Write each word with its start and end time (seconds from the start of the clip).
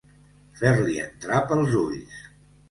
Fer-li 0.61 0.95
entrar 1.03 1.43
pels 1.53 1.77
ulls. 1.83 2.19